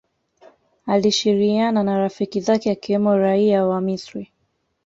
alishiriiiana 0.85 1.83
na 1.83 1.97
rafiki 1.99 2.39
zake 2.41 2.71
akiwemo 2.71 3.17
Raia 3.17 3.65
wa 3.65 3.81
Misri 3.81 4.31